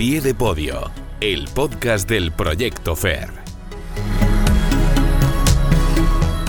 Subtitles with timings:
[0.00, 3.28] pie de podio, el podcast del Proyecto FER.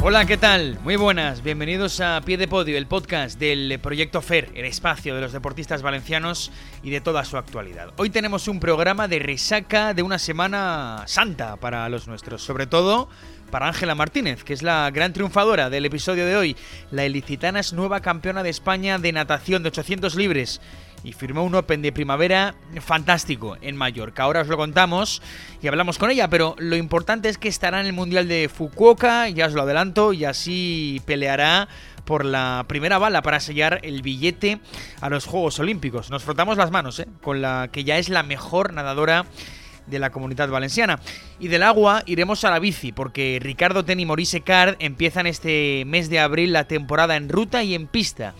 [0.02, 0.80] Hola, ¿qué tal?
[0.86, 5.22] Muy buenas, bienvenidos a Pie de Podio, el podcast del Proyecto FER, el espacio de
[5.22, 6.50] los deportistas valencianos
[6.82, 7.92] y de toda su actualidad.
[7.98, 13.10] Hoy tenemos un programa de resaca de una semana santa para los nuestros, sobre todo
[13.52, 16.56] para Ángela Martínez, que es la gran triunfadora del episodio de hoy.
[16.90, 20.62] La ilicitana es nueva campeona de España de natación de 800 libres
[21.04, 24.24] y firmó un Open de primavera fantástico en Mallorca.
[24.24, 25.22] Ahora os lo contamos
[25.62, 29.28] y hablamos con ella, pero lo importante es que estará en el Mundial de Fukuoka,
[29.30, 31.68] ya os lo adelanto, y así peleará
[32.06, 34.60] por la primera bala para sellar el billete
[35.02, 36.10] a los Juegos Olímpicos.
[36.10, 37.08] Nos frotamos las manos, ¿eh?
[37.22, 39.26] con la que ya es la mejor nadadora
[39.88, 41.00] de la comunidad valenciana.
[41.40, 45.84] Y del agua iremos a la bici, porque Ricardo Ten y Maurice Card empiezan este
[45.86, 48.34] mes de abril la temporada en ruta y en pista.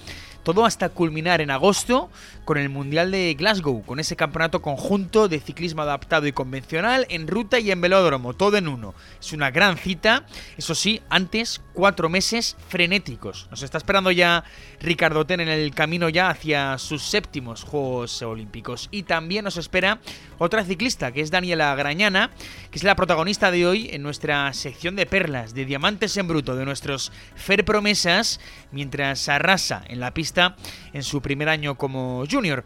[0.44, 2.10] Todo hasta culminar en agosto
[2.46, 7.28] con el Mundial de Glasgow, con ese campeonato conjunto de ciclismo adaptado y convencional en
[7.28, 8.96] ruta y en velódromo, todo en uno.
[9.20, 10.26] Es una gran cita,
[10.58, 13.48] eso sí, antes cuatro meses frenéticos.
[13.52, 14.44] Nos está esperando ya
[14.80, 18.90] Ricardo Ten en el camino ya hacia sus séptimos Juegos Olímpicos.
[18.90, 20.00] Y también nos espera
[20.42, 22.32] otra ciclista, que es Daniela Grañana,
[22.72, 26.56] que es la protagonista de hoy en nuestra sección de perlas, de diamantes en bruto,
[26.56, 28.40] de nuestros Fer Promesas,
[28.72, 30.56] mientras arrasa en la pista
[30.94, 32.66] en su primer año como junior.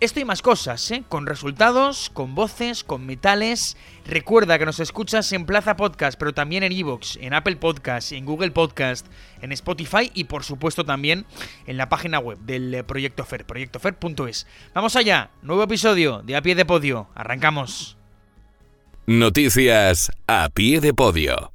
[0.00, 1.04] Esto y más cosas, ¿eh?
[1.10, 3.76] con resultados, con voces, con metales.
[4.06, 8.24] Recuerda que nos escuchas en Plaza Podcast, pero también en Evox, en Apple Podcast, en
[8.24, 9.06] Google Podcast,
[9.42, 11.26] en Spotify y por supuesto también
[11.66, 14.46] en la página web del Proyecto Fer, proyectofer.es.
[14.72, 17.08] Vamos allá, nuevo episodio de A Pie de Podio.
[17.14, 17.98] Arrancamos.
[19.04, 21.52] Noticias a pie de podio.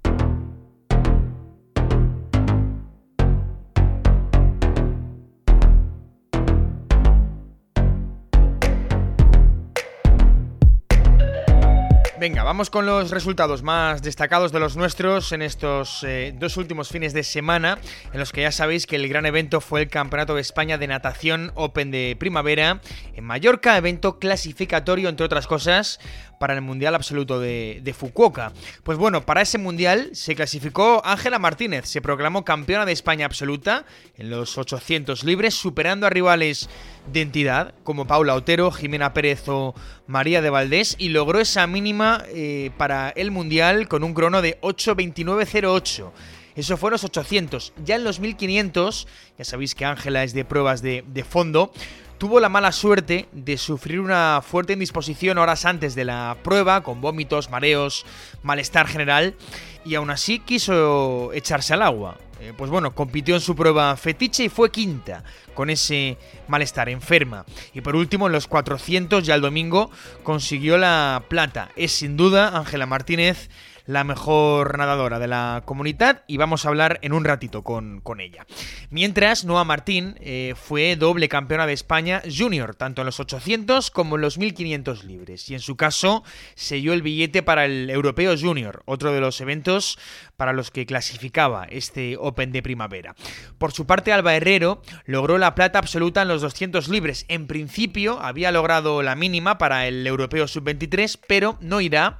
[12.26, 16.90] Venga, vamos con los resultados más destacados de los nuestros en estos eh, dos últimos
[16.90, 17.78] fines de semana,
[18.14, 20.88] en los que ya sabéis que el gran evento fue el Campeonato de España de
[20.88, 22.82] Natación Open de Primavera
[23.14, 26.00] en Mallorca, evento clasificatorio, entre otras cosas,
[26.40, 28.52] para el Mundial Absoluto de, Fukuoka.
[28.84, 33.86] Pues bueno, para ese Mundial se clasificó Ángela Martínez, se proclamó campeona de España absoluta
[34.18, 36.70] en los 800 libres, superando a rivales
[37.12, 39.76] de entidad como Paula Otero, Jimena Pérez o
[40.08, 44.60] María de Valdés y logró esa mínima eh, para el Mundial con un crono de
[44.62, 46.12] 8.29.08.
[46.56, 47.74] Eso fue los 800.
[47.84, 49.08] Ya en los 1500,
[49.38, 51.72] ya sabéis que Ángela es de pruebas de, de fondo,
[52.18, 57.02] tuvo la mala suerte de sufrir una fuerte indisposición horas antes de la prueba, con
[57.02, 58.06] vómitos, mareos,
[58.44, 59.36] malestar general,
[59.84, 62.18] y aún así quiso echarse al agua.
[62.42, 65.24] Eh, pues bueno, compitió en su prueba fetiche y fue quinta,
[65.54, 66.18] con ese
[66.48, 67.46] malestar, enferma.
[67.74, 69.90] Y por último, en los 400, ya el domingo,
[70.24, 71.70] consiguió la plata.
[71.76, 73.50] Es sin duda Ángela Martínez
[73.86, 78.20] la mejor nadadora de la comunidad y vamos a hablar en un ratito con, con
[78.20, 78.46] ella.
[78.90, 84.16] Mientras, Noa Martín eh, fue doble campeona de España junior, tanto en los 800 como
[84.16, 86.24] en los 1500 libres, y en su caso
[86.56, 90.00] selló el billete para el Europeo Junior, otro de los eventos
[90.38, 93.16] para los que clasificaba este Open de primavera.
[93.58, 97.26] Por su parte, Alba Herrero logró la plata absoluta en los 200 libres.
[97.28, 102.18] En principio había logrado la mínima para el Europeo Sub-23, pero no irá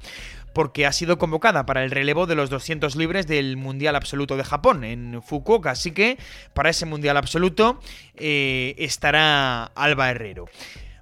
[0.56, 4.44] porque ha sido convocada para el relevo de los 200 libres del Mundial Absoluto de
[4.44, 5.72] Japón en Fukuoka.
[5.72, 6.16] Así que
[6.54, 7.78] para ese Mundial Absoluto
[8.14, 10.46] eh, estará Alba Herrero.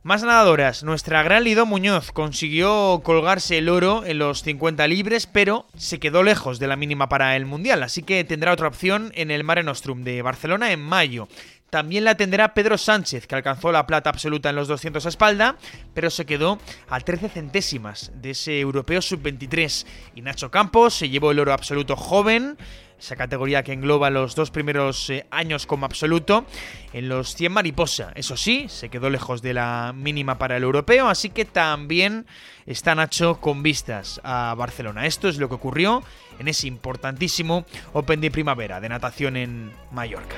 [0.02, 5.66] Más nadadoras, nuestra gran Lido Muñoz consiguió colgarse el oro en los 50 libres, pero
[5.76, 9.30] se quedó lejos de la mínima para el Mundial, así que tendrá otra opción en
[9.30, 11.28] el Mare Nostrum de Barcelona en mayo.
[11.74, 15.56] También la tendrá Pedro Sánchez, que alcanzó la plata absoluta en los 200 a espalda,
[15.92, 19.84] pero se quedó a 13 centésimas de ese europeo sub-23.
[20.14, 22.56] Y Nacho Campos se llevó el oro absoluto joven,
[22.96, 26.46] esa categoría que engloba los dos primeros eh, años como absoluto,
[26.92, 28.12] en los 100 mariposa.
[28.14, 32.24] Eso sí, se quedó lejos de la mínima para el europeo, así que también
[32.66, 35.06] está Nacho con vistas a Barcelona.
[35.06, 36.04] Esto es lo que ocurrió
[36.38, 40.36] en ese importantísimo Open de primavera de natación en Mallorca.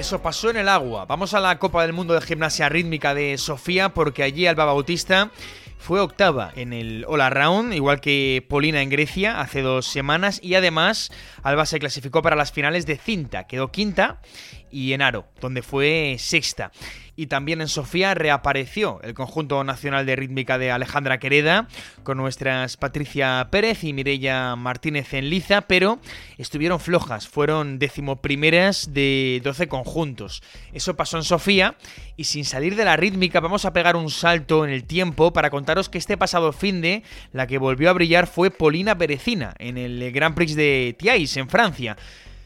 [0.00, 1.04] Eso pasó en el agua.
[1.04, 5.30] Vamos a la Copa del Mundo de Gimnasia Rítmica de Sofía porque allí Alba Bautista
[5.78, 10.54] fue octava en el All Around, igual que Polina en Grecia hace dos semanas y
[10.54, 11.12] además
[11.42, 14.22] Alba se clasificó para las finales de cinta, quedó quinta
[14.70, 16.72] y en aro, donde fue sexta.
[17.16, 21.68] y también en Sofía reapareció el conjunto nacional de rítmica de Alejandra Quereda
[22.02, 25.98] con nuestras Patricia Pérez y Mireia Martínez en liza, pero
[26.38, 30.42] estuvieron flojas, fueron decimoprimeras de 12 conjuntos.
[30.72, 31.76] Eso pasó en Sofía
[32.16, 35.50] y sin salir de la rítmica vamos a pegar un salto en el tiempo para
[35.50, 37.02] contaros que este pasado fin de
[37.32, 41.50] la que volvió a brillar fue Polina Berecina en el Grand Prix de Thiais en
[41.50, 41.98] Francia.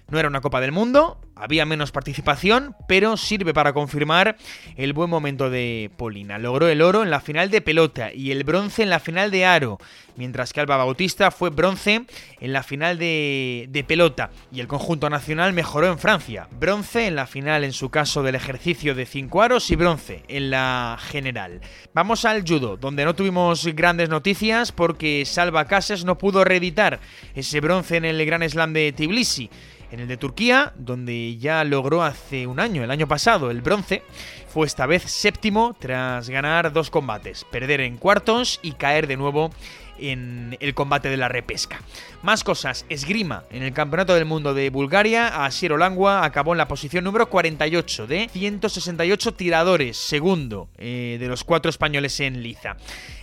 [0.09, 4.37] No era una Copa del Mundo, había menos participación, pero sirve para confirmar
[4.77, 6.39] el buen momento de Polina.
[6.39, 9.45] Logró el oro en la final de pelota y el bronce en la final de
[9.45, 9.79] aro,
[10.17, 12.05] mientras que Alba Bautista fue bronce
[12.41, 16.49] en la final de, de pelota y el conjunto nacional mejoró en Francia.
[16.53, 20.51] Bronce en la final en su caso del ejercicio de cinco aros y bronce en
[20.51, 21.61] la general.
[21.95, 27.01] Vamos al judo, donde no tuvimos grandes noticias porque Salva Cases no pudo reeditar
[27.35, 29.51] ese bronce en el Gran Slam de Tbilisi.
[29.95, 34.03] En el de Turquía, donde ya logró hace un año, el año pasado, el bronce,
[34.49, 39.53] fue esta vez séptimo tras ganar dos combates, perder en cuartos y caer de nuevo
[40.01, 41.81] en el combate de la repesca.
[42.25, 43.45] Más cosas, esgrima.
[43.51, 48.09] En el Campeonato del Mundo de Bulgaria, Asier Langua acabó en la posición número 48
[48.09, 52.77] de 168 tiradores, segundo eh, de los cuatro españoles en liza.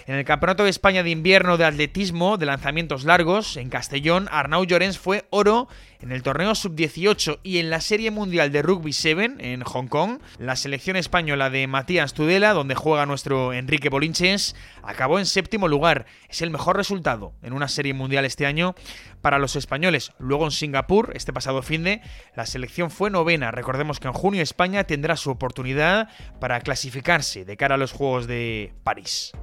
[0.07, 4.63] En el Campeonato de España de Invierno de Atletismo de lanzamientos largos, en Castellón, Arnau
[4.63, 5.67] Llorens fue oro
[6.01, 10.19] en el torneo sub-18 y en la Serie Mundial de Rugby 7 en Hong Kong,
[10.39, 16.07] la selección española de Matías Tudela, donde juega nuestro Enrique Bolinches, acabó en séptimo lugar.
[16.29, 18.73] Es el mejor resultado en una Serie Mundial este año
[19.21, 20.11] para los españoles.
[20.17, 22.01] Luego en Singapur, este pasado fin de,
[22.35, 23.51] la selección fue novena.
[23.51, 26.09] Recordemos que en junio España tendrá su oportunidad
[26.39, 29.33] para clasificarse de cara a los Juegos de París.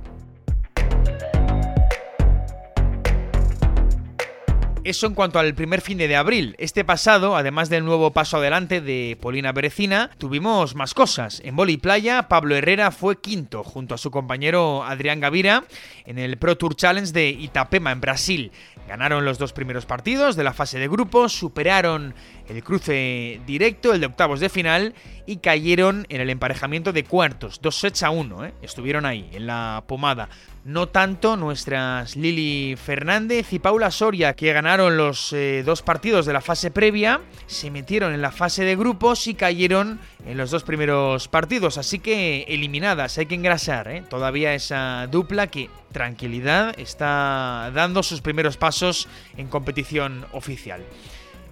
[4.88, 6.56] Eso en cuanto al primer fin de abril.
[6.56, 11.42] Este pasado, además del nuevo paso adelante de Polina Berecina, tuvimos más cosas.
[11.44, 15.64] En Boli Playa, Pablo Herrera fue quinto junto a su compañero Adrián Gavira
[16.06, 18.50] en el Pro Tour Challenge de Itapema, en Brasil.
[18.88, 22.14] Ganaron los dos primeros partidos de la fase de grupos, superaron
[22.48, 24.94] el cruce directo, el de octavos de final,
[25.26, 28.54] y cayeron en el emparejamiento de cuartos, dos sets a uno, ¿eh?
[28.62, 30.30] estuvieron ahí, en la pomada.
[30.68, 36.34] No tanto nuestras Lili Fernández y Paula Soria, que ganaron los eh, dos partidos de
[36.34, 40.64] la fase previa, se metieron en la fase de grupos y cayeron en los dos
[40.64, 44.04] primeros partidos, así que eliminadas, hay que engrasar, ¿eh?
[44.10, 50.82] todavía esa dupla que tranquilidad está dando sus primeros pasos en competición oficial.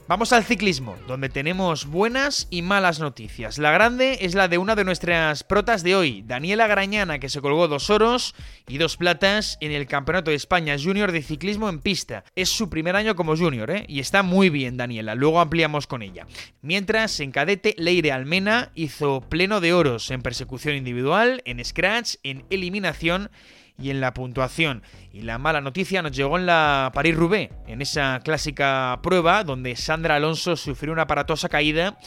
[0.09, 3.59] Vamos al ciclismo, donde tenemos buenas y malas noticias.
[3.59, 7.41] La grande es la de una de nuestras protas de hoy, Daniela Grañana, que se
[7.41, 8.33] colgó dos oros
[8.69, 12.23] y dos platas en el Campeonato de España Junior de Ciclismo en pista.
[12.37, 13.85] Es su primer año como junior, ¿eh?
[13.89, 15.17] Y está muy bien, Daniela.
[15.17, 16.29] Luego ampliamos con ella.
[16.63, 22.45] Mientras, en cadete, Leire Almena hizo pleno de oros en persecución individual, en scratch, en
[22.51, 23.29] eliminación
[23.79, 24.83] y en la puntuación.
[25.13, 30.17] Y la mala noticia nos llegó en la París-Roubaix, en esa clásica prueba donde Sandra
[30.17, 31.99] Alonso sufrió una aparatosa caída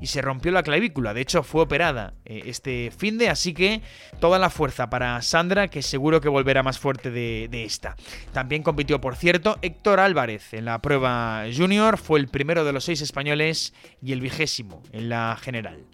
[0.00, 1.14] y se rompió la clavícula.
[1.14, 3.82] De hecho, fue operada eh, este fin de, así que
[4.20, 7.96] toda la fuerza para Sandra, que seguro que volverá más fuerte de, de, esta.
[8.32, 12.84] También compitió, por cierto, Héctor Álvarez en la prueba junior, fue el primero de los
[12.84, 13.72] seis españoles
[14.02, 15.84] y el vigésimo en la general.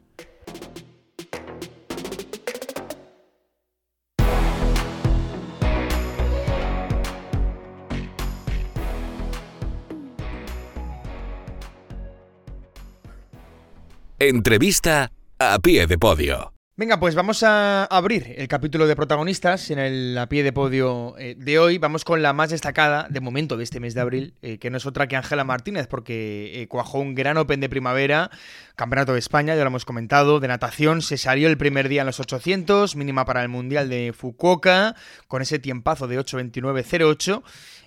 [14.22, 16.52] Entrevista a pie de podio.
[16.76, 21.14] Venga, pues vamos a abrir el capítulo de protagonistas en el a pie de podio
[21.16, 21.78] eh, de hoy.
[21.78, 24.76] Vamos con la más destacada de momento de este mes de abril, eh, que no
[24.76, 28.30] es otra que Ángela Martínez, porque eh, cuajó un gran Open de primavera,
[28.76, 32.06] Campeonato de España, ya lo hemos comentado, de natación, se salió el primer día en
[32.06, 34.96] los 800, mínima para el Mundial de Fukuoka,
[35.28, 37.42] con ese tiempazo de 8.29.08.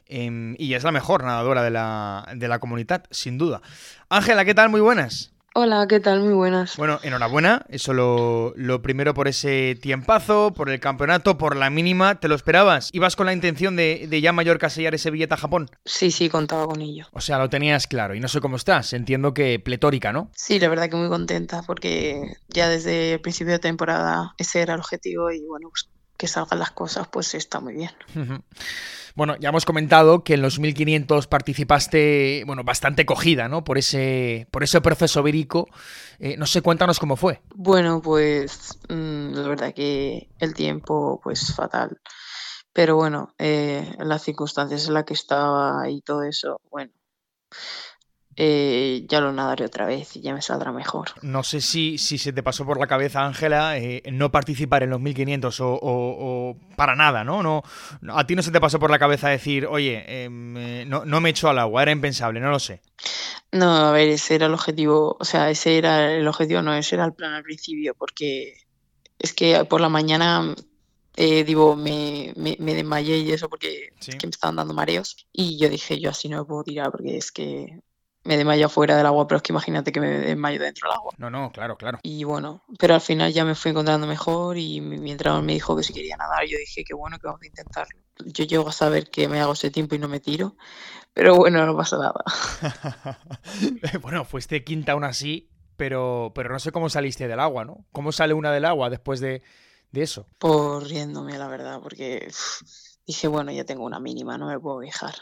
[0.07, 3.61] Em, y es la mejor nadadora de la, de la comunidad, sin duda.
[4.09, 4.69] Ángela, ¿qué tal?
[4.69, 5.32] Muy buenas.
[5.55, 6.21] Hola, ¿qué tal?
[6.21, 6.77] Muy buenas.
[6.77, 7.63] Bueno, enhorabuena.
[7.69, 12.19] Eso lo, lo, primero por ese tiempazo, por el campeonato, por la mínima.
[12.19, 12.89] ¿Te lo esperabas?
[12.91, 15.69] ¿Ibas con la intención de, de ya mayor sellar ese billete a Japón?
[15.85, 17.05] Sí, sí, contaba con ello.
[17.11, 18.15] O sea, lo tenías claro.
[18.15, 18.93] Y no sé cómo estás.
[18.93, 20.31] Entiendo que pletórica, ¿no?
[20.35, 24.73] Sí, la verdad que muy contenta porque ya desde el principio de temporada ese era
[24.73, 27.91] el objetivo y bueno, pues que salgan las cosas, pues está muy bien.
[29.15, 33.63] Bueno, ya hemos comentado que en los 1500 participaste, bueno, bastante cogida, ¿no?
[33.63, 35.67] Por ese, por ese proceso vírico.
[36.19, 37.41] Eh, no sé, cuéntanos cómo fue.
[37.53, 41.99] Bueno, pues mmm, la verdad que el tiempo, pues fatal.
[42.73, 46.91] Pero bueno, eh, las circunstancias en las que estaba y todo eso, bueno,
[48.35, 51.09] eh, ya lo nadaré otra vez y ya me saldrá mejor.
[51.21, 54.89] No sé si, si se te pasó por la cabeza, Ángela, eh, no participar en
[54.89, 57.43] los 1500 o, o, para nada, ¿no?
[57.43, 57.63] ¿no?
[58.09, 61.21] A ti no se te pasó por la cabeza decir, oye, em, eh, no, no
[61.21, 62.81] me echo al agua, era impensable, no lo sé.
[63.51, 66.95] No, a ver, ese era el objetivo, o sea, ese era el objetivo, no, ese
[66.95, 68.57] era el plan al principio, porque
[69.19, 70.55] es que por la mañana
[71.15, 75.27] eh, digo, me, me, desmayé y eso porque que me estaban dando mareos.
[75.31, 77.81] Y yo dije, yo así no me puedo tirar porque es que
[78.23, 81.13] me desmayo fuera del agua, pero es que imagínate que me desmayo dentro del agua.
[81.17, 81.99] No, no, claro, claro.
[82.03, 85.75] Y bueno, pero al final ya me fui encontrando mejor y mi, entrenador me dijo
[85.75, 87.99] que si quería nadar, yo dije que bueno, que vamos a intentarlo.
[88.25, 90.55] Yo llego a saber que me hago ese tiempo y no me tiro,
[91.13, 92.23] pero bueno, no pasa nada.
[94.01, 97.85] bueno, fuiste quinta aún así, pero, pero no sé cómo saliste del agua, ¿no?
[97.91, 99.41] ¿Cómo sale una del agua después de,
[99.91, 100.27] de eso?
[100.39, 102.29] Por riéndome, la verdad, porque
[103.05, 105.13] dije, bueno, ya tengo una mínima, no me puedo quejar.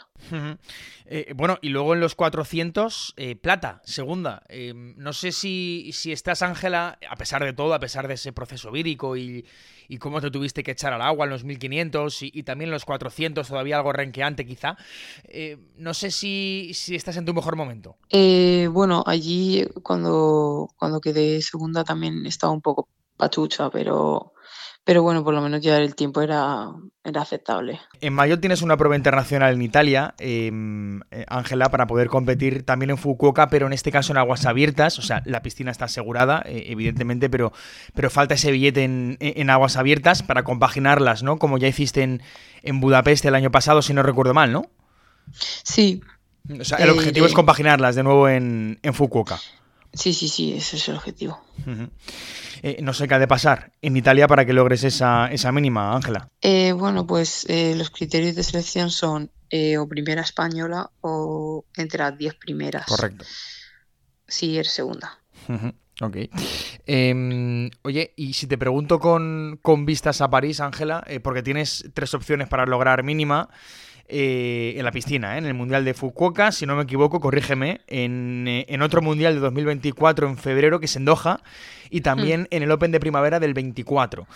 [1.06, 4.44] Eh, bueno, y luego en los 400, eh, plata, segunda.
[4.48, 8.32] Eh, no sé si, si estás, Ángela, a pesar de todo, a pesar de ese
[8.32, 9.44] proceso vírico y,
[9.88, 12.72] y cómo te tuviste que echar al agua en los 1500 y, y también en
[12.72, 14.76] los 400, todavía algo renqueante quizá.
[15.76, 17.96] no sé si, si, estás en tu mejor momento.
[18.70, 24.32] bueno, allí cuando, cuando quedé segunda también estaba un poco pachucha, pero
[24.84, 26.66] pero bueno, por lo menos ya el tiempo era,
[27.04, 27.80] era aceptable.
[28.00, 32.90] En mayo tienes una prueba internacional en Italia, em, eh, Ángela, para poder competir también
[32.90, 36.42] en Fukuoka, pero en este caso en aguas abiertas, o sea, la piscina está asegurada,
[36.46, 37.52] eh, evidentemente, pero,
[37.94, 41.38] pero falta ese billete en, aguas abiertas para compaginarlas, ¿no?
[41.38, 42.20] Como ya hiciste en,
[42.62, 44.66] en Budapest el año pasado, si no recuerdo mal, ¿no?
[45.30, 46.02] Sí.
[46.58, 49.38] O sea, el objetivo es compaginarlas de nuevo en, en Fukuoka.
[49.94, 51.38] Sí, sí, sí, ese es el objetivo.
[52.62, 56.28] Eh, no sé qué ha de pasar en Italia para que logres esa, mínima, Ángela.
[56.40, 59.30] Eh, bueno, pues eh, los criterios de selección son
[59.78, 62.86] o primera española o entre las 10 primeras.
[62.86, 63.26] Correcto.
[64.26, 65.18] Si eres segunda.
[66.00, 66.16] Ok.
[66.86, 72.14] Em, oye, y si te pregunto con, con vistas a París, Ángela, porque tienes tres
[72.14, 73.50] opciones para lograr mínima.
[74.14, 75.38] Eh, en la piscina, ¿eh?
[75.38, 79.32] en el Mundial de Fukuoka, si no me equivoco, corrígeme, en, eh, en, otro Mundial
[79.32, 81.40] de 2024 en febrero, que es en Doha,
[81.88, 82.46] y también mm.
[82.50, 84.26] en el Open de primavera del 24.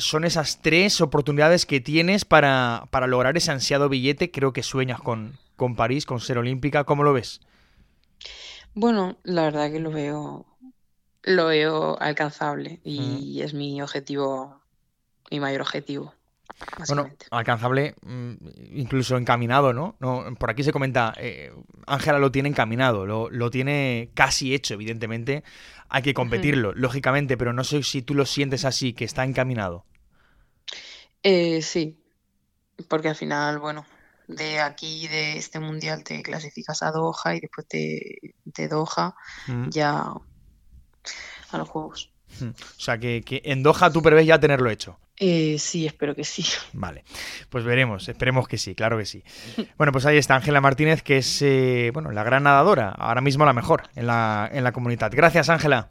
[0.00, 4.32] son esas tres oportunidades que tienes para, para, lograr ese ansiado billete.
[4.32, 6.82] Creo que sueñas con, con París, con ser olímpica.
[6.82, 7.40] ¿Cómo lo ves?
[8.74, 10.44] Bueno, la verdad que lo veo,
[11.22, 13.44] lo veo alcanzable y mm.
[13.44, 14.60] es mi objetivo,
[15.30, 16.17] mi mayor objetivo.
[16.88, 18.32] Bueno, alcanzable, mm,
[18.72, 19.96] incluso encaminado, ¿no?
[20.00, 21.52] no por aquí se comenta, eh,
[21.86, 25.44] Ángela lo tiene encaminado, lo, tiene casi hecho, evidentemente.
[25.88, 29.86] Hay que competirlo, lógicamente, pero no sé si tú lo sientes así, que está encaminado.
[31.22, 31.98] Eh, sí,
[32.88, 33.86] porque al final, bueno,
[34.26, 39.14] de aquí, de este mundial, te clasificas a Doha y después de, de Doha
[39.46, 39.70] mm.
[39.70, 40.12] ya
[41.50, 42.12] a los Juegos.
[42.40, 44.98] O sea, que, que en Doha tú prevés ya tenerlo hecho.
[45.20, 46.44] Eh, sí, espero que sí.
[46.72, 47.04] Vale,
[47.48, 49.24] pues veremos, esperemos que sí, claro que sí.
[49.76, 53.44] Bueno, pues ahí está Ángela Martínez, que es eh, bueno, la gran nadadora, ahora mismo
[53.44, 55.10] la mejor en la, en la comunidad.
[55.12, 55.90] Gracias, Ángela.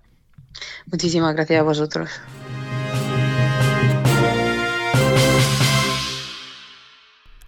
[0.86, 2.10] Muchísimas gracias a vosotros.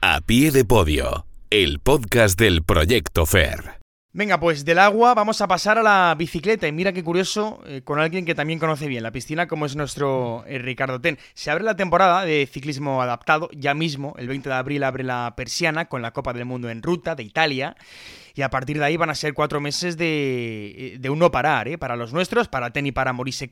[0.01, 3.78] A pie de podio, el podcast del Proyecto FER.
[4.11, 6.67] Venga, pues del agua vamos a pasar a la bicicleta.
[6.67, 9.75] Y mira qué curioso, eh, con alguien que también conoce bien la piscina, como es
[9.75, 11.19] nuestro eh, Ricardo Ten.
[11.35, 15.35] Se abre la temporada de ciclismo adaptado, ya mismo, el 20 de abril abre la
[15.37, 17.75] persiana con la Copa del Mundo en ruta de Italia
[18.39, 21.77] y a partir de ahí van a ser cuatro meses de, de un parar, ¿eh?
[21.77, 23.49] para los nuestros, para Ten y para Maurice.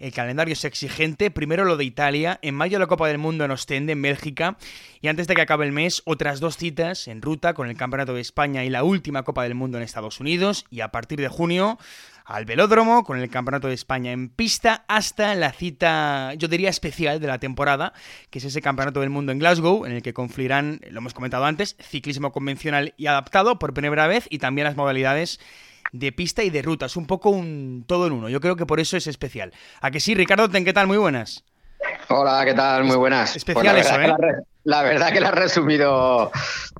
[0.00, 3.52] El calendario es exigente, primero lo de Italia, en mayo la Copa del Mundo en
[3.52, 4.56] Ostende, en Bélgica,
[5.00, 8.12] y antes de que acabe el mes, otras dos citas en ruta con el Campeonato
[8.12, 11.28] de España y la última Copa del Mundo en Estados Unidos, y a partir de
[11.28, 11.78] junio
[12.28, 17.20] al velódromo con el Campeonato de España en pista hasta la cita, yo diría especial
[17.20, 17.94] de la temporada,
[18.28, 21.46] que es ese Campeonato del Mundo en Glasgow, en el que confluirán, lo hemos comentado
[21.46, 25.40] antes, ciclismo convencional y adaptado por primera vez y también las modalidades
[25.92, 26.84] de pista y de ruta.
[26.84, 28.28] Es un poco un todo en uno.
[28.28, 29.54] Yo creo que por eso es especial.
[29.80, 30.50] ¿A que sí, Ricardo?
[30.50, 30.86] ¿Qué tal?
[30.86, 31.44] Muy buenas.
[32.08, 32.84] Hola, ¿qué tal?
[32.84, 33.36] Muy buenas.
[33.36, 34.14] Especial pues eso, ¿eh?
[34.64, 36.30] La verdad que lo has resumido,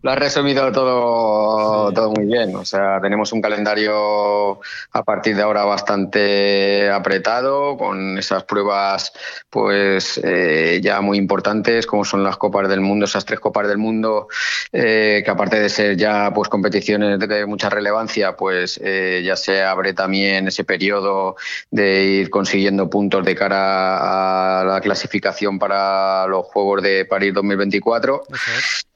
[0.02, 2.54] lo has resumido todo, todo muy bien.
[2.56, 4.60] O sea, tenemos un calendario
[4.92, 9.12] a partir de ahora bastante apretado, con esas pruebas,
[9.48, 13.78] pues eh, ya muy importantes, como son las copas del mundo, esas tres copas del
[13.78, 14.28] mundo,
[14.72, 19.62] eh, que aparte de ser ya pues competiciones de mucha relevancia, pues eh, ya se
[19.62, 21.36] abre también ese periodo
[21.70, 27.32] de ir consiguiendo puntos de cara a la clasificación para los Juegos de París
[27.70, 28.87] 2024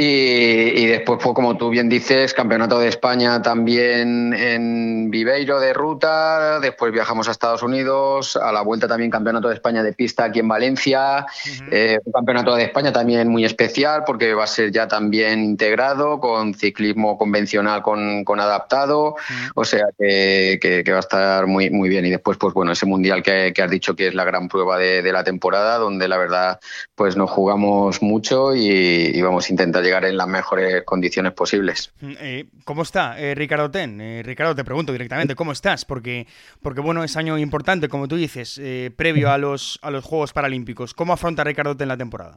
[0.00, 6.60] Y, después, pues, como tú bien dices, Campeonato de España también en Viveiro de ruta,
[6.60, 10.38] después viajamos a Estados Unidos, a la vuelta también Campeonato de España de pista aquí
[10.38, 11.26] en Valencia,
[11.72, 16.20] eh, un Campeonato de España también muy especial porque va a ser ya también integrado
[16.20, 19.16] con ciclismo convencional con, adaptado,
[19.56, 22.06] o sea que, va a estar muy, muy bien.
[22.06, 25.10] Y después, pues bueno, ese mundial que, has dicho que es la gran prueba de,
[25.10, 26.60] la temporada, donde la verdad
[26.94, 31.92] pues nos jugamos mucho y, y vamos a intentar llegar en las mejores condiciones posibles.
[32.00, 34.00] Mm, eh, ¿Cómo está eh, Ricardo Ten?
[34.00, 35.84] Eh, Ricardo, te pregunto directamente, ¿cómo estás?
[35.84, 36.26] Porque,
[36.62, 38.60] porque bueno, es año importante, como tú dices,
[38.96, 40.94] previo a los, a los Juegos Paralímpicos.
[40.94, 42.36] ¿Cómo afronta Ricardo Ten la temporada?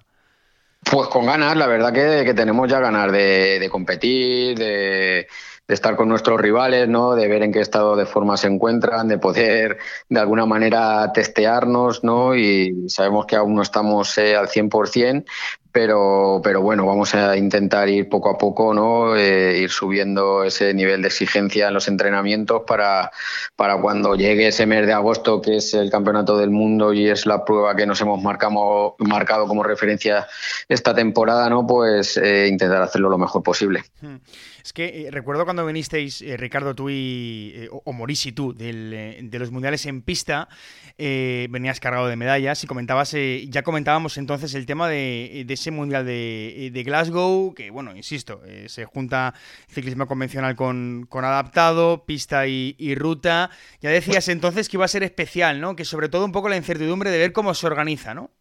[0.89, 5.27] Pues con ganas, la verdad que, tenemos ya ganas de, competir, de,
[5.67, 7.13] de, estar con nuestros rivales, ¿no?
[7.13, 9.77] de ver en qué estado de forma se encuentran, de poder
[10.09, 12.35] de alguna manera testearnos, ¿no?
[12.35, 15.23] y sabemos que aún no estamos al 100%,
[15.71, 19.15] pero, pero bueno, vamos a intentar ir poco a poco, ¿no?
[19.15, 23.11] Eh, ir subiendo ese nivel de exigencia en los entrenamientos para,
[23.55, 27.25] para cuando llegue ese mes de agosto, que es el campeonato del mundo y es
[27.25, 30.27] la prueba que nos hemos marcado, marcado como referencia
[30.67, 31.65] esta temporada, ¿no?
[31.65, 33.83] Pues eh, intentar hacerlo lo mejor posible.
[34.01, 34.17] Hmm.
[34.63, 39.39] Es que eh, recuerdo cuando vinisteis, Ricardo, tú y, o Morís y tú, del, de
[39.39, 40.49] los mundiales en pista,
[40.97, 43.15] venías cargado de medallas y comentabas,
[43.47, 48.85] ya comentábamos entonces el tema de ese mundial de, Glasgow, que bueno, insisto, eh, se
[48.85, 49.33] junta
[49.69, 53.51] ciclismo convencional con, adaptado, pista y, y, ruta.
[53.81, 55.75] Ya decías entonces que iba a ser especial, ¿no?
[55.75, 58.31] Que sobre todo un poco la incertidumbre de ver cómo se organiza, ¿no?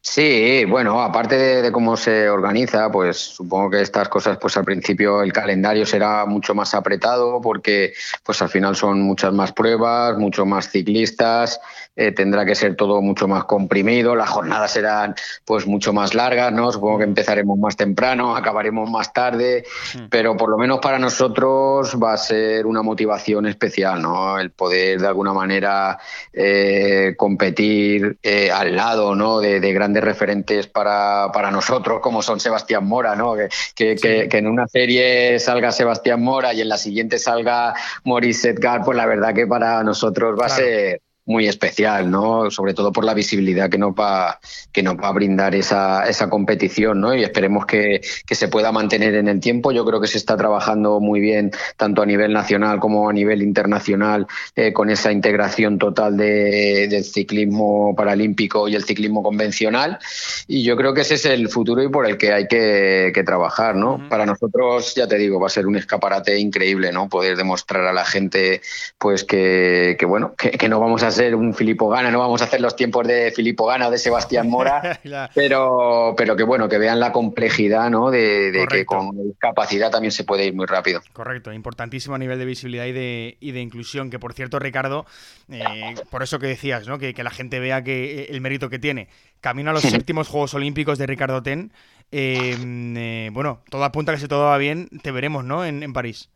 [0.00, 5.22] Sí, bueno, aparte de, cómo se organiza, pues supongo que estas cosas, pues al principio
[5.22, 10.46] el calendario será mucho más apretado porque, pues al final son muchas más pruebas, mucho
[10.46, 11.60] más ciclistas,
[11.98, 16.52] eh, tendrá que ser todo mucho más comprimido, las jornadas serán, pues mucho más largas,
[16.52, 16.70] ¿no?
[16.70, 19.64] Supongo que empezaremos más temprano, acabaremos más tarde,
[19.96, 20.04] mm.
[20.08, 24.38] pero por lo menos para nosotros va a ser una motivación especial, ¿no?
[24.38, 25.98] El poder de alguna manera
[26.32, 29.40] eh, competir eh, al lado, ¿no?
[29.40, 33.34] De, de grandes referentes para, para, nosotros, como son Sebastián Mora, ¿no?
[33.74, 37.74] Que, que, en una serie salga Sebastián Mora y en la siguiente salga
[38.04, 42.50] Maurice Edgar, pues la verdad que para nosotros va a ser muy especial, ¿no?
[42.50, 44.40] Sobre todo por la visibilidad que nos va,
[44.72, 47.14] que nos va a brindar esa, esa competición, ¿no?
[47.14, 49.70] Y esperemos que, que, se pueda mantener en el tiempo.
[49.70, 53.42] Yo creo que se está trabajando muy bien, tanto a nivel nacional como a nivel
[53.42, 59.98] internacional, eh, con esa integración total de, del ciclismo paralímpico y el ciclismo convencional.
[60.46, 63.22] Y yo creo que ese es el futuro y por el que hay que, que
[63.22, 64.08] trabajar, ¿no?
[64.08, 67.10] Para nosotros, ya te digo, va a ser un escaparate increíble, ¿no?
[67.10, 68.62] Poder demostrar a la gente,
[68.96, 72.40] pues que, que bueno, que, que no vamos a ser un Filippo Gana, no vamos
[72.42, 75.00] a hacer los tiempos de Filippo Gana o de Sebastián Mora,
[75.34, 78.10] pero, pero que bueno, que vean la complejidad, ¿no?
[78.10, 81.00] De, que con capacidad también se puede ir muy rápido.
[81.12, 85.06] Correcto, importantísimo a nivel de visibilidad y de, y de inclusión, que por cierto, Ricardo,
[85.50, 86.98] eh, por eso que decías, ¿no?
[86.98, 89.08] Que, la gente vea que eh, el mérito que tiene.
[89.40, 91.72] Camino a los séptimos Juegos Olímpicos de Ricardo Ten.
[92.12, 95.64] Eh, bueno, todo apunta que si todo va bien, te veremos, ¿no?
[95.64, 96.30] En, en París.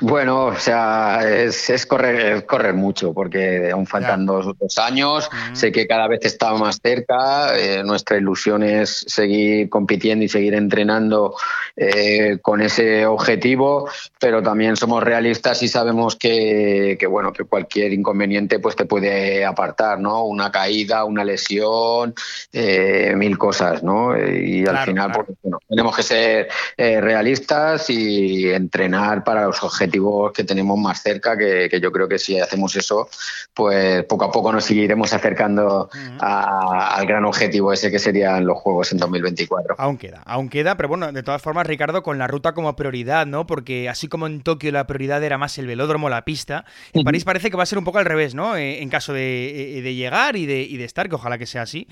[0.00, 5.28] Bueno, o sea, es, correr, correr mucho, porque aún faltan dos, años.
[5.54, 7.58] Sé que cada vez está más cerca.
[7.58, 11.34] Eh, nuestra ilusión es seguir compitiendo y seguir entrenando
[11.76, 13.88] eh, con ese objetivo,
[14.20, 19.98] pero también somos realistas y sabemos que, bueno, que cualquier inconveniente pues te puede apartar,
[19.98, 20.24] ¿no?
[20.24, 22.14] Una caída, una lesión,
[22.52, 24.16] eh, mil cosas, ¿no?
[24.16, 25.26] Y al final, pues,
[25.68, 29.87] tenemos que ser realistas y entrenar para los objetivos
[30.34, 33.08] que tenemos más cerca, que, yo creo que si hacemos eso,
[33.54, 35.88] pues poco a poco nos seguiremos acercando
[36.20, 39.76] al gran objetivo ese que serían los Juegos en 2024.
[39.78, 43.26] Aún queda, aún queda, pero bueno, de todas formas, Ricardo, con la ruta como prioridad,
[43.26, 43.46] ¿no?
[43.46, 47.24] Porque así como en Tokio la prioridad era más el velódromo, la pista, en París
[47.24, 48.56] parece que va a ser un poco al revés, ¿no?
[48.56, 51.86] Eh, en caso de, eh, llegar y de, estar, que ojalá que sea así,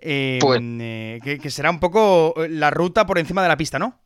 [0.00, 3.98] eh, pues que será un poco la ruta por encima de la pista, ¿no?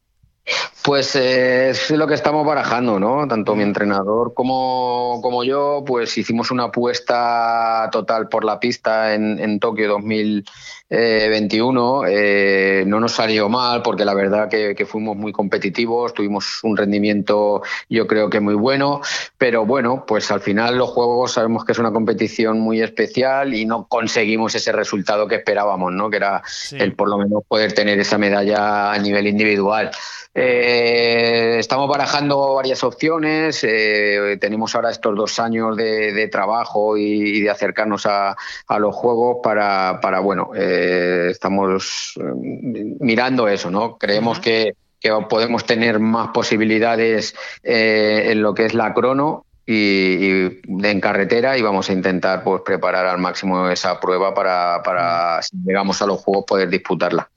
[0.85, 3.27] Pues eh, es lo que estamos barajando, ¿no?
[3.27, 9.39] Tanto mi entrenador como, como yo, pues hicimos una apuesta total por la pista en,
[9.39, 12.03] en Tokio 2021.
[12.07, 16.77] Eh, no nos salió mal porque la verdad que, que, fuimos muy competitivos, tuvimos un
[16.77, 19.01] rendimiento yo creo que muy bueno,
[19.39, 23.65] pero bueno, pues al final los Juegos sabemos que es una competición muy especial y
[23.65, 26.11] no conseguimos ese resultado que esperábamos, ¿no?
[26.11, 29.91] Que era el por lo menos poder tener esa medalla a nivel individual.
[30.35, 33.63] Eh, Eh, estamos barajando varias opciones.
[33.63, 38.37] Eh, tenemos ahora estos dos años de, trabajo y, de acercarnos a,
[38.79, 43.97] los juegos para, para bueno, eh, estamos mirando eso, ¿no?
[43.99, 44.75] Creemos que,
[45.29, 51.91] podemos tener más posibilidades en lo que es la crono y, en carretera y vamos
[51.91, 56.47] a intentar pues preparar al máximo esa prueba para, para si llegamos a los juegos
[56.47, 57.29] poder disputarla.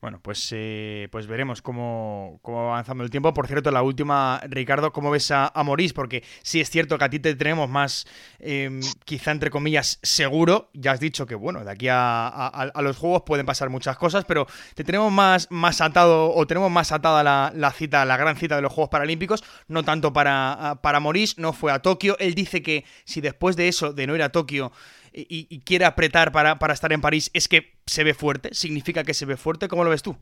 [0.00, 3.32] Bueno, pues, eh, pues veremos cómo, cómo, va avanzando el tiempo.
[3.32, 5.92] Por cierto, la última, Ricardo, ¿cómo ves a, a Morís?
[5.94, 8.06] Porque sí es cierto que a ti te tenemos más,
[8.38, 10.68] em, quizá entre comillas, seguro.
[10.74, 14.46] Ya has dicho que, bueno, de aquí a, los juegos pueden pasar muchas cosas, pero
[14.74, 18.56] te tenemos más, más atado o tenemos más atada la, la cita, la gran cita
[18.56, 22.18] de los Juegos Paralímpicos, no tanto para, para Morís, no fue a Tokio.
[22.18, 24.72] Él dice que si después de eso, de no ir a Tokio,
[25.16, 28.50] y, quiere apretar para, para, estar en París, ¿es que se ve fuerte?
[28.52, 29.68] ¿Significa que se ve fuerte?
[29.68, 30.16] ¿Cómo lo ves tú?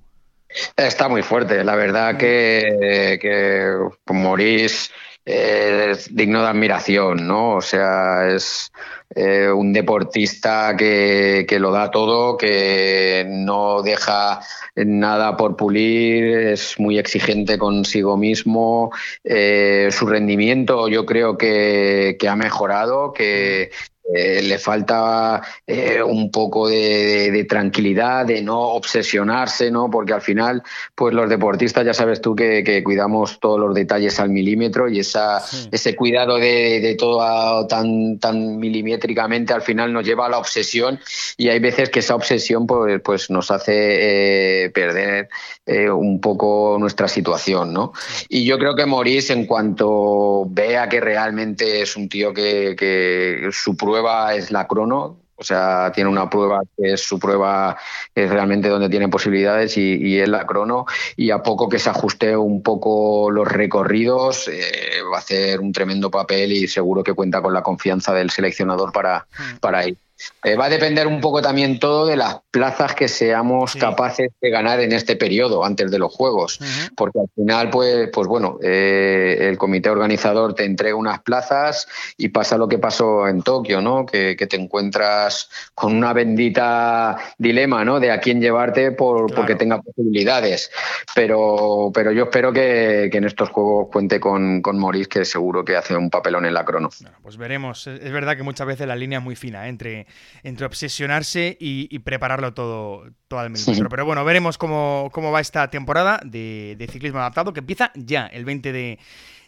[0.76, 1.64] Está muy fuerte.
[1.64, 4.92] La verdad que, que Maurice
[5.24, 7.56] es digno de admiración, ¿no?
[7.56, 8.70] O sea, es
[9.14, 14.40] eh, un deportista que, que, lo da todo, que no deja
[14.76, 18.92] nada por pulir, es muy exigente consigo mismo.
[19.24, 23.70] Eh, su rendimiento yo creo que, que ha mejorado, que,
[24.12, 29.90] eh, le falta eh, un poco de, tranquilidad, de no obsesionarse, ¿no?
[29.90, 30.62] Porque al final,
[30.94, 35.42] pues los deportistas ya sabes tú que, cuidamos todos los detalles al milímetro y esa,
[35.72, 41.00] ese cuidado de, todo tan, tan milimétricamente al final nos lleva a la obsesión
[41.38, 45.28] y hay veces que esa obsesión pues, pues nos hace eh, perder
[45.66, 47.94] un poco nuestra situación, ¿no?
[48.28, 53.48] Y yo creo que Maurice, en cuanto vea que realmente es un tío que, que
[53.50, 53.93] su prueba
[54.34, 57.76] es la crono, o sea, tiene una prueba que es su prueba,
[58.14, 60.86] es realmente donde tiene posibilidades y, es la crono.
[61.16, 65.72] Y a poco que se ajuste un poco los recorridos, eh, va a hacer un
[65.72, 69.58] tremendo papel y seguro que cuenta con la confianza del seleccionador para, hmm.
[69.60, 69.96] para ir.
[70.44, 74.50] Eh, va a depender un poco también todo de las plazas que seamos capaces de
[74.50, 76.60] ganar en este periodo antes de los Juegos,
[76.96, 82.28] porque al final, pues, pues bueno, eh, el comité organizador te entrega unas plazas y
[82.28, 84.06] pasa lo que pasó en Tokio, ¿no?
[84.06, 87.98] Que, te encuentras con una bendita dilema, ¿no?
[87.98, 90.70] De a quién llevarte por, porque tenga posibilidades.
[91.14, 95.76] Pero, pero yo espero que, en estos Juegos cuente con, con Maurice, que seguro que
[95.76, 96.90] hace un papelón en la crono.
[97.22, 97.86] pues veremos.
[97.86, 99.70] Es verdad que muchas veces la línea es muy fina ¿eh?
[99.70, 100.03] entre
[100.42, 103.88] entre obsesionarse y, prepararlo todo, todo al milímetro.
[103.88, 108.72] Pero bueno, veremos cómo, va esta temporada de, ciclismo adaptado que empieza ya el 20
[108.72, 108.98] de,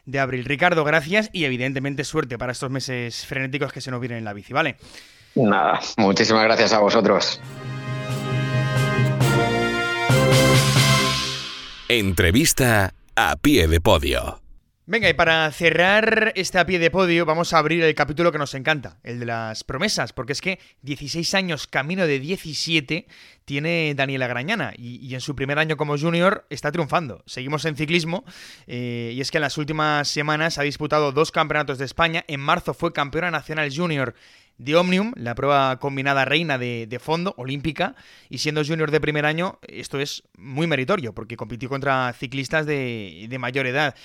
[0.04, 0.44] de abril.
[0.44, 4.32] Ricardo, gracias y evidentemente suerte para estos meses frenéticos que se nos vienen en la
[4.32, 4.76] bici, ¿vale?
[5.34, 7.40] Nada, muchísimas gracias a vosotros.
[11.88, 14.45] Entrevista a pie de podio.
[14.88, 18.38] Venga, y para cerrar este a pie de podio, vamos a abrir el capítulo que
[18.38, 23.08] nos encanta, el de las promesas, porque es que 16 años, camino de 17,
[23.44, 27.24] tiene Daniela Grañana y, en su primer año como junior está triunfando.
[27.26, 28.24] Seguimos en ciclismo
[28.68, 32.24] eh, y es que en las últimas semanas ha disputado dos campeonatos de España.
[32.28, 34.14] En marzo fue campeona nacional junior
[34.56, 37.96] de Omnium, la prueba combinada reina de, fondo, olímpica,
[38.30, 43.26] y siendo junior de primer año, esto es muy meritorio, porque compitió contra ciclistas de,
[43.28, 43.96] de mayor edad.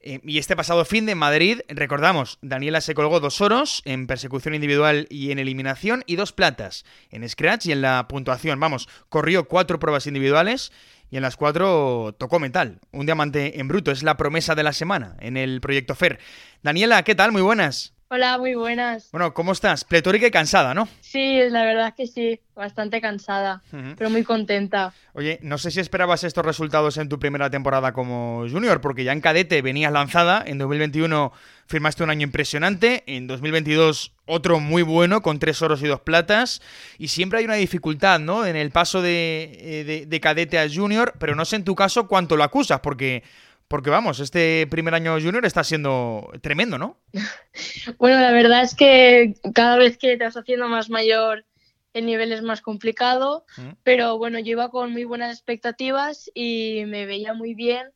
[0.00, 4.54] Eh, y este pasado fin de Madrid, recordamos, Daniela se colgó dos oros en persecución
[4.54, 8.60] individual y en eliminación y dos platas en scratch y en la puntuación.
[8.60, 10.72] Vamos, corrió cuatro pruebas individuales
[11.10, 12.80] y en las cuatro tocó metal.
[12.92, 16.18] Un diamante en bruto es la promesa de la semana en el proyecto FER.
[16.62, 17.32] Daniela, ¿qué tal?
[17.32, 17.97] Muy buenas.
[18.10, 19.10] Hola, muy buenas.
[19.12, 19.84] Bueno, ¿cómo estás?
[19.84, 20.88] Pletórica y cansada, ¿no?
[21.02, 23.62] Sí, la verdad es que sí, bastante cansada,
[23.98, 24.94] pero muy contenta.
[25.12, 29.12] Oye, no sé si esperabas estos resultados en tu primera temporada como junior, porque ya
[29.12, 31.32] en cadete venías lanzada, en 2021
[31.66, 36.62] firmaste un año impresionante, en 2022 otro muy bueno, con tres oros y dos platas,
[36.96, 38.46] y siempre hay una dificultad, ¿no?
[38.46, 42.08] En el paso de, eh, de cadete a junior, pero no sé en tu caso
[42.08, 43.22] cuánto lo acusas, porque
[43.68, 46.98] porque vamos, este primer año junior está siendo tremendo, ¿no?
[47.98, 51.44] bueno, la verdad es que cada vez que te vas haciendo más mayor,
[51.92, 53.68] el nivel es más complicado, mm.
[53.82, 57.88] pero bueno, yo iba con muy buenas expectativas y me veía muy bien,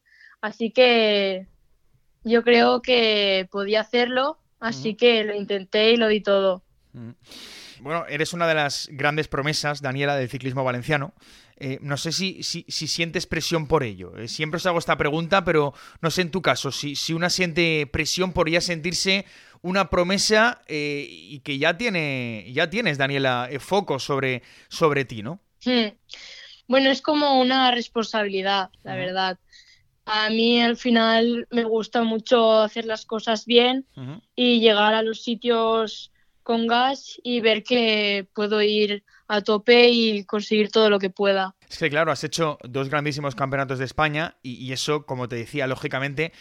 [0.42, 1.46] así que
[2.22, 4.96] yo creo que podía hacerlo, así mm.
[4.96, 6.62] que lo intenté y lo di todo.
[6.92, 7.12] Mm.
[7.82, 11.14] Bueno, eres una de las grandes promesas, Daniela, del ciclismo valenciano.
[11.56, 14.16] Eh, no sé si, si, sientes presión por ello.
[14.16, 17.28] Eh, siempre os hago esta pregunta, pero no sé en tu caso, si, si una
[17.28, 19.26] siente presión por ya sentirse
[19.62, 25.40] una promesa eh, y que ya, tiene, ya tienes, Daniela, foco sobre, sobre ti, ¿no?
[25.64, 25.88] Hmm.
[26.68, 29.38] Bueno, es como una responsabilidad, la verdad.
[30.04, 33.86] a mí al final me gusta mucho hacer las cosas bien
[34.36, 36.11] y llegar a los sitios
[36.42, 41.54] con gas y ver que puedo ir a tope y conseguir todo lo que pueda.
[41.70, 45.66] Es que claro, has hecho dos grandísimos campeonatos de España y, eso, como te decía,
[45.66, 46.32] lógicamente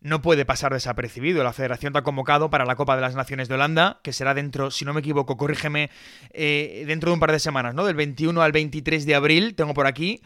[0.00, 1.42] no puede pasar desapercibido.
[1.42, 4.34] La federación te ha convocado para la Copa de las Naciones de Holanda, que será
[4.34, 5.90] dentro, si no me equivoco, corrígeme,
[6.32, 7.84] eh, dentro de un par de semanas, ¿no?
[7.84, 10.20] Del 21 al 23 de abril, tengo por aquí.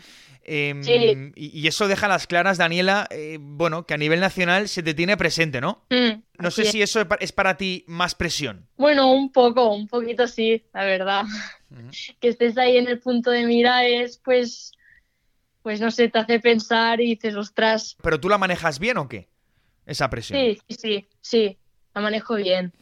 [0.45, 4.93] Em, y, eso deja las claras, Daniela, eh, bueno, que a nivel nacional se te
[4.93, 5.85] tiene presente, ¿no?
[5.91, 8.67] Mm, no sé si eso es para ti más presión.
[8.77, 11.25] Bueno, un poco, un poquito sí, la verdad.
[12.21, 14.73] Que estés ahí en el punto de mira es, pues,
[15.63, 17.97] pues no sé, te hace pensar y dices, ostras.
[18.03, 19.31] ¿Pero tú la manejas bien o qué?
[19.87, 20.39] Esa presión.
[20.39, 21.59] Sí, sí, sí, sí,
[21.95, 22.75] la manejo bien.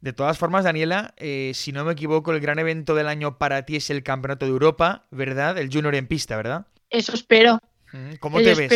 [0.00, 3.64] De todas formas, Daniela, eh, si no me equivoco, el gran evento del año para
[3.64, 5.58] ti es el Campeonato de Europa, ¿verdad?
[5.58, 6.66] El Junior en pista, ¿verdad?
[6.90, 7.60] Eso espero.
[8.20, 8.72] ¿Cómo te ves?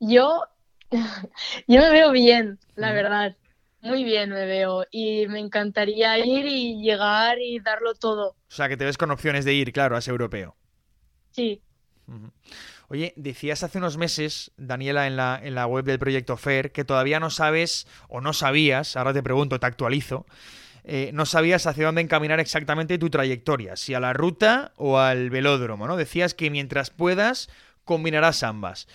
[0.00, 0.42] Yo,
[0.90, 3.36] yo me veo bien, la verdad.
[3.82, 8.30] Muy bien me veo y me encantaría ir y llegar y darlo todo.
[8.30, 10.56] O sea, que te ves con opciones de ir, claro, a ese europeo.
[11.30, 11.62] Sí.
[12.88, 16.84] Oye, decías hace unos meses, Daniela, en la, en la web del proyecto FAIR, que
[16.84, 20.26] todavía no sabes o no sabías, ahora te pregunto, te actualizo,
[20.84, 25.30] eh, no sabías hacia dónde encaminar exactamente tu trayectoria, si a la ruta o al
[25.30, 25.96] velódromo, ¿no?
[25.96, 27.48] Decías que mientras puedas,
[27.84, 28.86] combinarás ambas.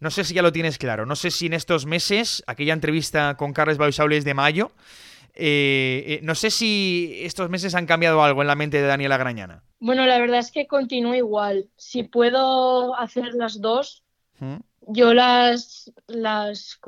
[0.00, 3.36] No sé si ya lo tienes claro, no sé si en estos meses, aquella entrevista
[3.36, 4.72] con Carles Bausaules de mayo,
[5.36, 9.18] eh, eh, no sé si estos meses han cambiado algo en la mente de Daniela
[9.18, 9.62] Grañana.
[9.78, 11.68] Bueno, la verdad es que continúo igual.
[11.76, 14.02] Si puedo hacer las dos,
[14.80, 16.80] yo las, las,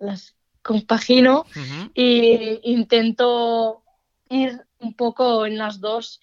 [0.00, 1.46] las compagino
[1.94, 3.82] e intento
[4.28, 6.20] ir un poco en las dos.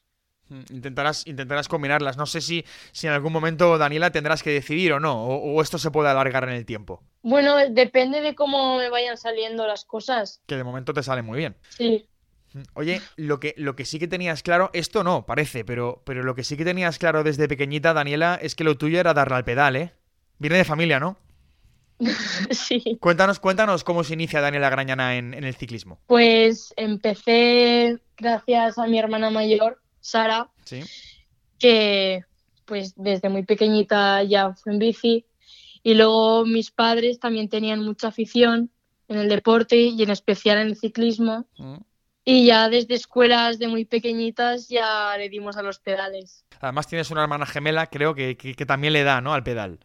[0.69, 2.17] Intentarás, intentarás combinarlas.
[2.17, 5.77] No sé si, si en algún momento, Daniela, tendrás que decidir o no, o, esto
[5.77, 7.01] se puede alargar en el tiempo.
[7.23, 10.41] Bueno, depende de cómo me vayan saliendo las cosas.
[10.47, 11.55] Que de momento te sale muy bien.
[11.69, 12.05] Sí.
[12.73, 16.35] Oye, lo que, lo que sí que tenías claro, esto no, parece, pero, pero lo
[16.35, 19.45] que sí que tenías claro desde pequeñita, Daniela, es que lo tuyo era darle al
[19.45, 19.93] pedal, ¿eh?
[20.37, 21.17] Viene de familia, ¿no?
[22.51, 22.97] sí.
[22.99, 26.01] Cuéntanos, cuéntanos cómo se inicia Daniela Grañana en, en el ciclismo.
[26.07, 30.49] Pues empecé gracias a mi hermana mayor, Sara,
[31.59, 32.25] que
[32.65, 35.25] pues desde muy pequeñita ya fue en bici
[35.83, 38.71] y luego mis padres también tenían mucha afición
[39.07, 41.45] en el deporte y en especial en el ciclismo.
[41.57, 41.77] Mm.
[42.23, 46.45] Y ya desde escuelas de muy pequeñitas ya le dimos a los pedales.
[46.59, 48.35] Además tienes una hermana gemela, creo que,
[48.67, 49.33] también le da, ¿no?
[49.33, 49.79] Al pedal.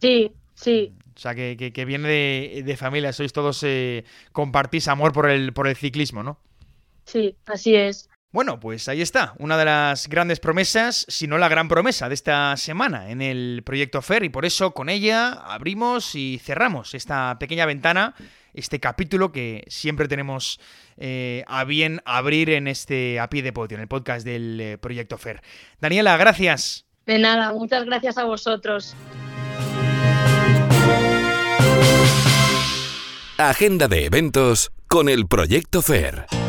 [0.00, 0.94] Sí, sí.
[1.16, 2.08] O sea, que, viene
[2.62, 6.38] de, familia, sois todos, eh, compartís amor por el, por el ciclismo, ¿no?
[7.06, 8.10] Sí, así es.
[8.32, 12.14] Bueno, pues ahí está, una de las grandes promesas, si no la gran promesa de
[12.14, 17.38] esta semana en el proyecto FER y por eso con ella abrimos y cerramos esta
[17.38, 18.14] pequeña ventana,
[18.54, 20.60] este capítulo que siempre tenemos
[20.96, 24.78] eh, a bien abrir en este a pie de podio, en el podcast del eh,
[24.78, 25.42] proyecto FER.
[25.78, 26.86] Daniela, gracias.
[27.04, 28.96] De nada, muchas gracias a vosotros.
[33.36, 36.41] Agenda de eventos con el proyecto FER.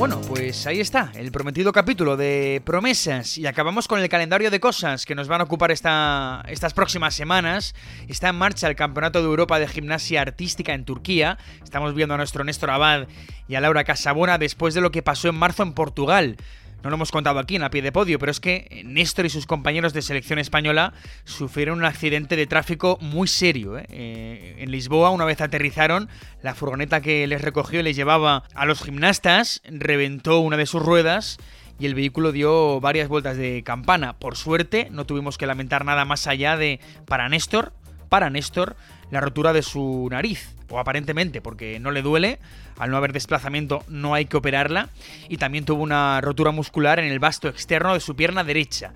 [0.00, 4.58] Bueno, pues ahí está, el prometido capítulo de promesas y acabamos con el calendario de
[4.58, 7.74] cosas que nos van a ocupar esta, estas próximas semanas.
[8.08, 11.36] Está en marcha el Campeonato de Europa de Gimnasia Artística en Turquía.
[11.62, 13.08] Estamos viendo a nuestro Néstor Abad
[13.46, 16.38] y a Laura Casabona después de lo que pasó en marzo en Portugal.
[16.82, 19.30] No lo hemos contado aquí en a pie de podio, pero es que Néstor y
[19.30, 23.76] sus compañeros de selección española sufrieron un accidente de tráfico muy serio.
[23.76, 23.86] ¿eh?
[23.90, 26.08] Eh, en Lisboa, una vez aterrizaron,
[26.42, 30.82] la furgoneta que les recogió y les llevaba a los gimnastas reventó una de sus
[30.82, 31.38] ruedas
[31.78, 34.18] y el vehículo dio varias vueltas de campana.
[34.18, 37.72] Por suerte, no tuvimos que lamentar nada más allá de, para Néstor,
[38.08, 38.76] para Néstor,
[39.10, 42.38] la rotura de su nariz, o aparentemente, porque no le duele,
[42.78, 44.90] al no haber desplazamiento no hay que operarla,
[45.28, 48.92] y también tuvo una rotura muscular en el vasto externo de su pierna derecha.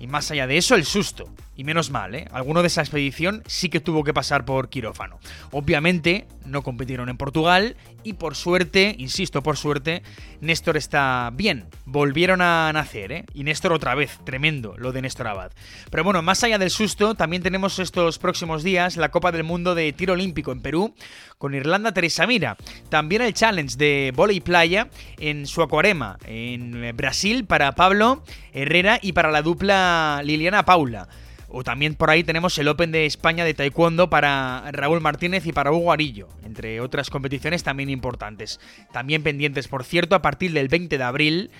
[0.00, 1.28] Y más allá de eso, el susto.
[1.56, 2.26] Y menos mal, ¿eh?
[2.32, 5.18] Alguno de esa expedición sí que tuvo que pasar por quirófano.
[5.52, 10.02] Obviamente, no compitieron en Portugal y por suerte, insisto, por suerte,
[10.40, 11.66] Néstor está bien.
[11.84, 13.24] Volvieron a nacer, ¿eh?
[13.34, 15.52] Y Néstor otra vez, tremendo lo de Néstor Abad.
[15.90, 19.74] Pero bueno, más allá del susto, también tenemos estos próximos días la Copa del Mundo
[19.74, 20.94] de Tiro Olímpico en Perú
[21.38, 22.56] con Irlanda Teresa Mira.
[22.88, 24.88] También el Challenge de Voley Playa
[25.18, 31.08] en Suacuarema, en Brasil, para Pablo Herrera y para la dupla Liliana Paula
[31.56, 35.52] O también por ahí tenemos el Open de España de Taekwondo para Raúl Martínez y
[35.52, 38.58] para Hugo Arillo, entre otras competiciones también importantes.
[38.92, 41.50] También pendientes, por cierto, a partir del 20 de abril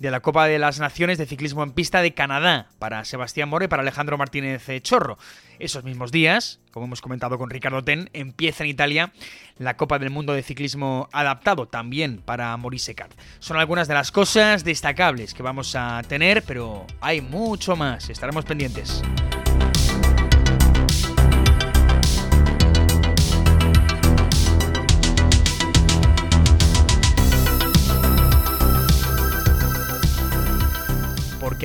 [0.00, 3.66] de la Copa de las Naciones de Ciclismo en Pista de Canadá para Sebastián More
[3.66, 5.18] y para Alejandro Martínez Chorro.
[5.60, 9.12] Esos mismos días, como hemos comentado con Ricardo Ten, empieza en Italia
[9.56, 13.12] la Copa del Mundo de Ciclismo Adaptado, también para Maurice Cart.
[13.38, 18.44] Son algunas de las cosas destacables que vamos a tener, pero hay mucho más, estaremos
[18.44, 19.00] pendientes.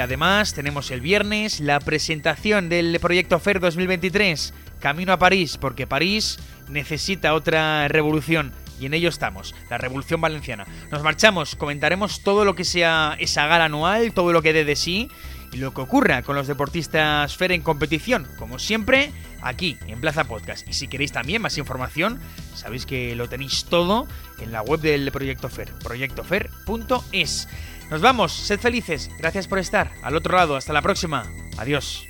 [0.10, 6.40] Además tenemos el viernes la presentación del proyecto FER 2023, Camino a París, porque París
[6.68, 10.66] necesita otra revolución y en ello estamos, la Revolución Valenciana.
[10.90, 14.76] Nos marchamos, comentaremos todo lo que sea esa gala anual, todo lo que dé de
[14.76, 15.12] sí
[15.52, 19.12] y lo que ocurra con los deportistas FER en competición, como siempre,
[19.44, 20.68] aquí en Plaza Podcast.
[20.68, 22.20] Y si queréis también más información,
[22.56, 24.08] sabéis que lo tenéis todo
[24.40, 27.48] en la web del Proyecto FER, proyectofer.es.
[27.90, 29.92] Nos vamos, sed felices, gracias por estar.
[30.04, 31.26] Al otro lado, hasta la próxima,
[31.58, 32.08] adiós.